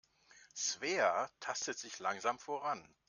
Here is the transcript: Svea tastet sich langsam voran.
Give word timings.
Svea 0.55 1.29
tastet 1.39 1.77
sich 1.77 1.99
langsam 1.99 2.39
voran. 2.39 2.83